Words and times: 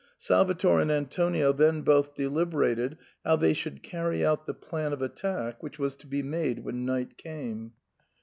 Salvator 0.17 0.79
and 0.79 0.91
Antonio 0.91 1.53
then 1.53 1.83
both 1.83 2.15
deliberated 2.15 2.97
how 3.23 3.35
they 3.35 3.53
should 3.53 3.83
carry 3.83 4.25
out 4.25 4.47
the 4.47 4.53
plan 4.55 4.93
of 4.93 5.01
attack 5.03 5.61
which 5.61 5.77
was 5.77 5.93
to 5.93 6.07
be 6.07 6.23
made 6.23 6.63
when 6.63 6.85
night 6.87 7.19
came. 7.19 7.73